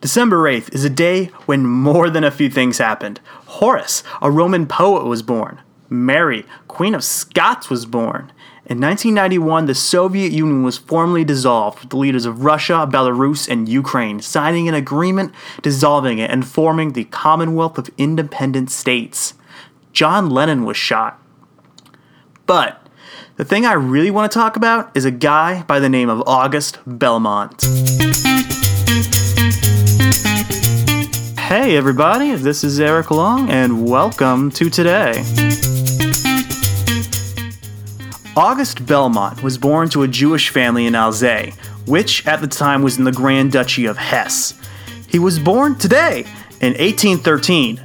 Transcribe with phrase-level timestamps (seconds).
[0.00, 3.20] December 8th is a day when more than a few things happened.
[3.46, 5.60] Horace, a Roman poet, was born.
[5.88, 8.32] Mary, Queen of Scots, was born.
[8.66, 13.68] In 1991, the Soviet Union was formally dissolved, with the leaders of Russia, Belarus, and
[13.68, 15.32] Ukraine signing an agreement
[15.62, 19.34] dissolving it and forming the Commonwealth of Independent States.
[19.92, 21.22] John Lennon was shot.
[22.44, 22.86] But
[23.36, 26.22] the thing I really want to talk about is a guy by the name of
[26.26, 27.64] August Belmont.
[31.58, 35.24] Hey, everybody, this is Eric Long, and welcome to today.
[38.36, 41.54] August Belmont was born to a Jewish family in Alzey,
[41.86, 44.52] which at the time was in the Grand Duchy of Hesse.
[45.08, 46.26] He was born today
[46.60, 47.80] in 1813.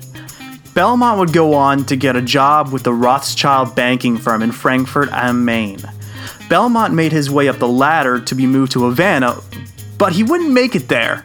[0.74, 5.08] Belmont would go on to get a job with the Rothschild banking firm in Frankfurt
[5.14, 5.80] am Main.
[6.50, 9.40] Belmont made his way up the ladder to be moved to Havana,
[9.98, 11.24] but he wouldn't make it there.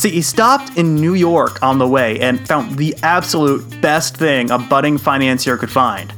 [0.00, 4.50] See, he stopped in New York on the way and found the absolute best thing
[4.50, 6.10] a budding financier could find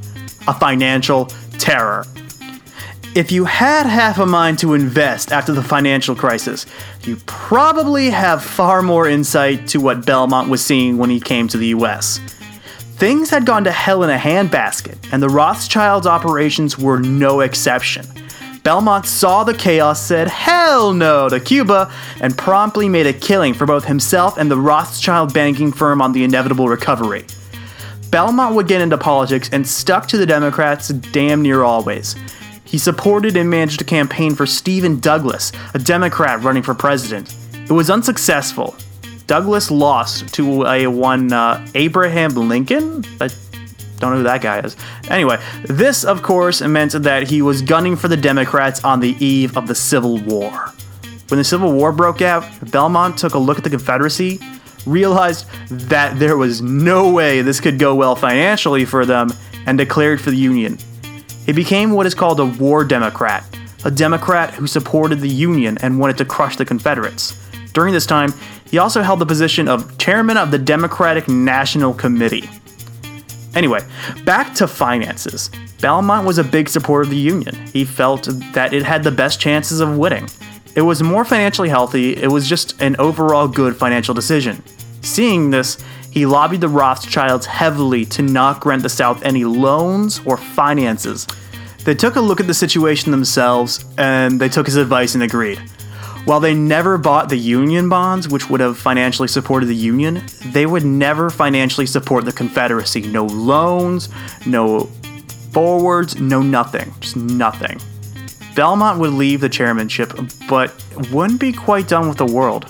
[0.46, 1.24] a financial
[1.58, 2.06] terror.
[3.16, 6.64] If you had half a mind to invest after the financial crisis,
[7.02, 11.58] you probably have far more insight to what Belmont was seeing when he came to
[11.58, 12.18] the US.
[12.98, 18.06] Things had gone to hell in a handbasket, and the Rothschilds' operations were no exception.
[18.62, 23.66] Belmont saw the chaos, said hell no to Cuba, and promptly made a killing for
[23.66, 27.24] both himself and the Rothschild banking firm on the inevitable recovery.
[28.10, 32.14] Belmont would get into politics and stuck to the Democrats damn near always.
[32.64, 37.34] He supported and managed a campaign for Stephen Douglas, a Democrat running for president.
[37.54, 38.76] It was unsuccessful.
[39.26, 43.04] Douglas lost to a one uh, Abraham Lincoln.
[44.02, 44.76] Don't know who that guy is.
[45.08, 49.56] Anyway, this, of course, meant that he was gunning for the Democrats on the eve
[49.56, 50.72] of the Civil War.
[51.28, 54.40] When the Civil War broke out, Belmont took a look at the Confederacy,
[54.86, 59.32] realized that there was no way this could go well financially for them,
[59.66, 60.76] and declared for the Union.
[61.46, 63.44] He became what is called a war Democrat,
[63.84, 67.38] a Democrat who supported the Union and wanted to crush the Confederates.
[67.72, 68.34] During this time,
[68.68, 72.50] he also held the position of chairman of the Democratic National Committee.
[73.54, 73.80] Anyway,
[74.24, 75.50] back to finances.
[75.80, 77.54] Belmont was a big supporter of the Union.
[77.66, 80.28] He felt that it had the best chances of winning.
[80.74, 84.62] It was more financially healthy, it was just an overall good financial decision.
[85.02, 85.76] Seeing this,
[86.10, 91.26] he lobbied the Rothschilds heavily to not grant the South any loans or finances.
[91.84, 95.60] They took a look at the situation themselves and they took his advice and agreed.
[96.24, 100.66] While they never bought the Union bonds, which would have financially supported the Union, they
[100.66, 103.02] would never financially support the Confederacy.
[103.02, 104.08] No loans,
[104.46, 104.84] no
[105.50, 106.94] forwards, no nothing.
[107.00, 107.80] Just nothing.
[108.54, 110.12] Belmont would leave the chairmanship,
[110.48, 110.72] but
[111.10, 112.66] wouldn't be quite done with the world.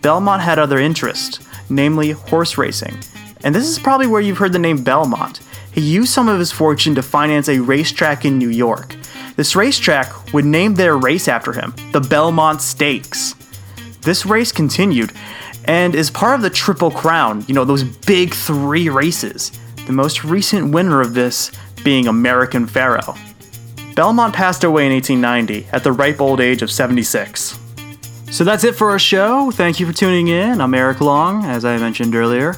[0.00, 2.96] Belmont had other interests, namely horse racing.
[3.44, 5.40] And this is probably where you've heard the name Belmont.
[5.72, 8.96] He used some of his fortune to finance a racetrack in New York.
[9.36, 13.34] This racetrack would name their race after him, the Belmont Stakes.
[14.00, 15.12] This race continued
[15.66, 19.52] and is part of the Triple Crown, you know, those big three races.
[19.86, 21.52] The most recent winner of this
[21.84, 23.18] being American Pharoah.
[23.94, 27.58] Belmont passed away in 1890 at the ripe old age of 76.
[28.30, 29.50] So that's it for our show.
[29.50, 30.60] Thank you for tuning in.
[30.60, 32.56] I'm Eric Long, as I mentioned earlier.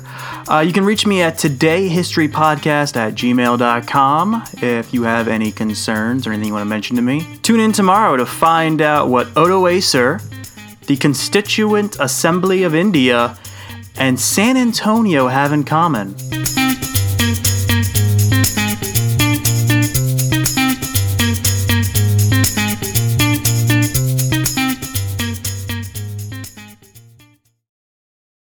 [0.50, 6.32] Uh, you can reach me at todayhistorypodcast at gmail.com if you have any concerns or
[6.32, 7.38] anything you want to mention to me.
[7.42, 10.22] Tune in tomorrow to find out what Odoacer,
[10.86, 13.36] the Constituent Assembly of India,
[13.96, 16.14] and San Antonio have in common.